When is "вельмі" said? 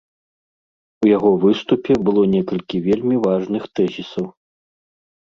2.87-3.15